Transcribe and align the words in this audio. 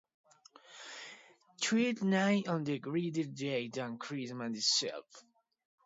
Twelfth 1.61 2.01
Night 2.01 2.45
is 2.47 2.67
a 2.69 2.79
greater 2.79 3.23
day 3.23 3.67
than 3.67 3.99
Christmas 3.99 4.57
itself. 4.57 5.05